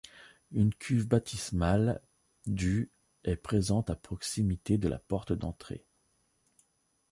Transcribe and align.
Une 0.51 0.73
cuve 0.73 1.07
baptismale 1.07 2.01
du 2.47 2.91
est 3.23 3.35
présente 3.35 3.91
à 3.91 3.95
proximité 3.95 4.79
de 4.79 4.87
la 4.87 4.97
porte 4.97 5.31
d'entrée. 5.31 5.85